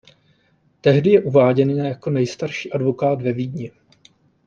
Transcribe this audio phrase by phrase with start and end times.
[0.81, 3.71] Tehdy je uváděn jako nejstarší advokát ve Vídni.